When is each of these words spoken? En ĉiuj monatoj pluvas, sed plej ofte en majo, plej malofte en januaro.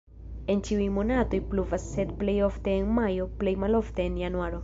En 0.53 0.61
ĉiuj 0.67 0.85
monatoj 0.95 1.39
pluvas, 1.51 1.85
sed 1.97 2.15
plej 2.23 2.35
ofte 2.47 2.75
en 2.79 2.89
majo, 2.97 3.29
plej 3.43 3.57
malofte 3.65 4.09
en 4.11 4.21
januaro. 4.25 4.59